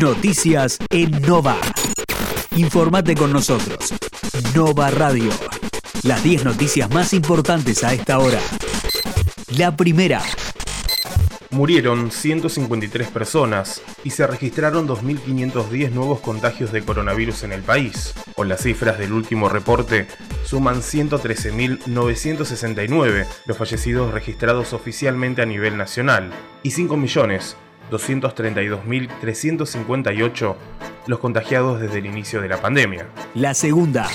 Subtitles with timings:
[0.00, 1.56] Noticias en Nova.
[2.54, 3.92] Informate con nosotros.
[4.54, 5.32] Nova Radio.
[6.04, 8.38] Las 10 noticias más importantes a esta hora.
[9.56, 10.22] La primera.
[11.50, 18.14] Murieron 153 personas y se registraron 2.510 nuevos contagios de coronavirus en el país.
[18.36, 20.06] Con las cifras del último reporte,
[20.44, 26.30] suman 113.969 los fallecidos registrados oficialmente a nivel nacional
[26.62, 26.70] y
[27.96, 30.54] 5.232.358
[31.06, 33.06] los contagiados desde el inicio de la pandemia.
[33.34, 34.06] La segunda.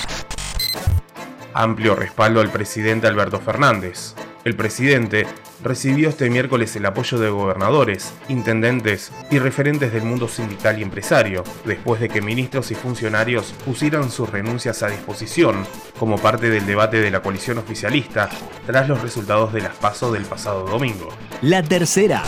[1.52, 4.14] Amplio respaldo al presidente Alberto Fernández.
[4.44, 5.26] El presidente
[5.62, 11.44] recibió este miércoles el apoyo de gobernadores, intendentes y referentes del mundo sindical y empresario,
[11.64, 15.64] después de que ministros y funcionarios pusieran sus renuncias a disposición
[15.98, 18.28] como parte del debate de la coalición oficialista
[18.66, 21.08] tras los resultados de las PASO del pasado domingo.
[21.40, 22.22] La tercera.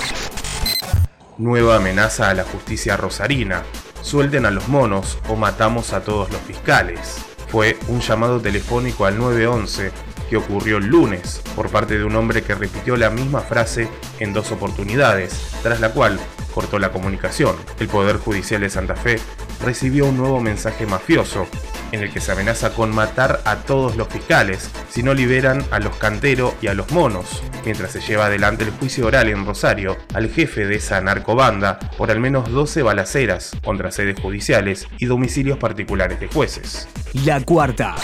[1.38, 3.62] Nueva amenaza a la justicia rosarina.
[4.00, 7.18] Suelten a los monos o matamos a todos los fiscales.
[7.48, 9.92] Fue un llamado telefónico al 911
[10.30, 13.86] que ocurrió el lunes por parte de un hombre que repitió la misma frase
[14.18, 16.18] en dos oportunidades, tras la cual
[16.54, 17.54] cortó la comunicación.
[17.78, 19.20] El Poder Judicial de Santa Fe
[19.62, 21.46] recibió un nuevo mensaje mafioso
[21.92, 25.78] en el que se amenaza con matar a todos los fiscales si no liberan a
[25.78, 29.96] los canteros y a los monos, mientras se lleva adelante el juicio oral en Rosario
[30.14, 35.58] al jefe de esa narcobanda por al menos 12 balaceras contra sedes judiciales y domicilios
[35.58, 36.88] particulares de jueces.
[37.24, 37.94] La cuarta.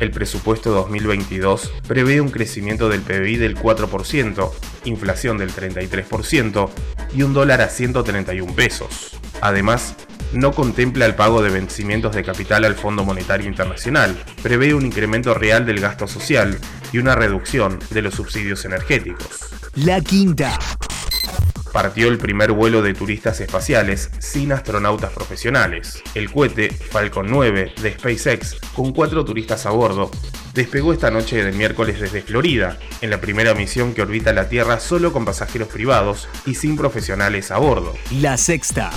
[0.00, 4.50] El presupuesto 2022 prevé un crecimiento del PBI del 4%,
[4.84, 6.68] inflación del 33%
[7.14, 9.18] y un dólar a 131 pesos.
[9.40, 9.94] Además,
[10.36, 15.34] no contempla el pago de vencimientos de capital al Fondo Monetario Internacional, prevé un incremento
[15.34, 16.58] real del gasto social
[16.92, 19.26] y una reducción de los subsidios energéticos.
[19.74, 20.58] La quinta
[21.76, 26.02] partió el primer vuelo de turistas espaciales sin astronautas profesionales.
[26.14, 30.10] El cohete Falcon 9 de SpaceX, con cuatro turistas a bordo,
[30.54, 34.80] despegó esta noche del miércoles desde Florida, en la primera misión que orbita la Tierra
[34.80, 37.94] solo con pasajeros privados y sin profesionales a bordo.
[38.10, 38.90] La sexta.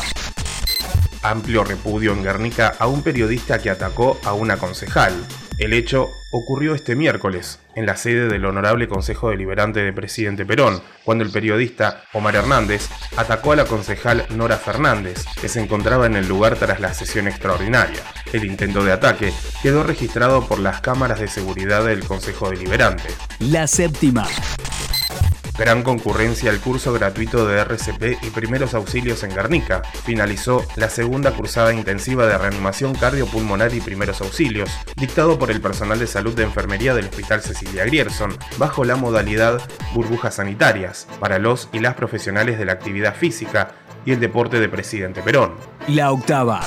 [1.22, 5.14] Amplio repudio en Guernica a un periodista que atacó a una concejal.
[5.58, 10.82] El hecho ocurrió este miércoles, en la sede del Honorable Consejo Deliberante de Presidente Perón,
[11.04, 12.88] cuando el periodista Omar Hernández
[13.18, 17.28] atacó a la concejal Nora Fernández, que se encontraba en el lugar tras la sesión
[17.28, 18.02] extraordinaria.
[18.32, 23.10] El intento de ataque quedó registrado por las cámaras de seguridad del Consejo Deliberante.
[23.40, 24.28] La séptima.
[25.60, 29.82] Gran concurrencia al curso gratuito de RCP y primeros auxilios en Guernica.
[30.06, 36.00] Finalizó la segunda cursada intensiva de reanimación cardiopulmonar y primeros auxilios, dictado por el personal
[36.00, 39.62] de salud de enfermería del Hospital Cecilia Grierson, bajo la modalidad
[39.94, 43.74] burbujas sanitarias, para los y las profesionales de la actividad física
[44.06, 45.56] y el deporte de Presidente Perón.
[45.90, 46.62] La octava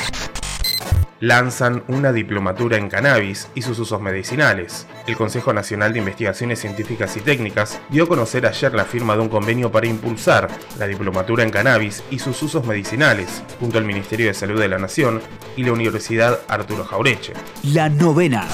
[1.23, 4.89] lanzan una diplomatura en cannabis y sus usos medicinales.
[5.07, 9.23] El Consejo Nacional de Investigaciones Científicas y Técnicas dio a conocer ayer la firma de
[9.23, 10.49] un convenio para impulsar
[10.81, 14.79] la diplomatura en cannabis y sus usos medicinales, junto al Ministerio de Salud de la
[14.79, 15.23] Nación
[15.57, 17.35] y la Universidad Arturo Jaureche.
[17.63, 18.49] La novena.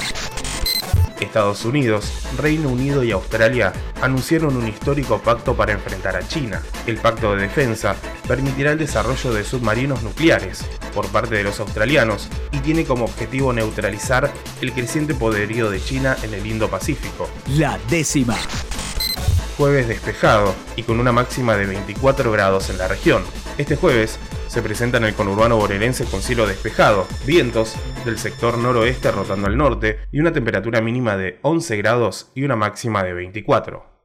[1.19, 6.61] Estados Unidos, Reino Unido y Australia anunciaron un histórico pacto para enfrentar a China.
[6.85, 7.95] El pacto de defensa
[8.27, 10.65] permitirá el desarrollo de submarinos nucleares
[10.99, 14.29] por parte de los australianos y tiene como objetivo neutralizar
[14.59, 17.29] el creciente poderío de China en el Indo-Pacífico.
[17.55, 18.35] La décima.
[19.55, 23.23] Jueves despejado y con una máxima de 24 grados en la región.
[23.57, 29.09] Este jueves se presenta en el conurbano bonaerense con cielo despejado, vientos del sector noroeste
[29.09, 33.98] rotando al norte y una temperatura mínima de 11 grados y una máxima de 24.